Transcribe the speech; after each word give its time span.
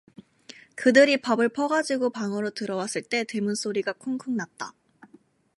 그들이 0.73 1.17
밥을 1.21 1.49
퍼가지고 1.49 2.09
방으로 2.09 2.49
들어왔을 2.49 3.03
때 3.03 3.23
대문 3.23 3.53
소리가 3.53 3.93
쿵쿵 3.93 4.35
났다. 4.35 4.73